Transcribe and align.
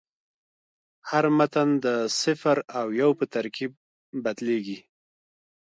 هر 1.09 1.25
متن 1.37 1.69
د 1.85 1.87
صفر 2.21 2.57
او 2.79 2.85
یو 3.01 3.09
په 3.19 3.25
ترکیب 3.33 3.71
بدلېږي. 4.23 4.79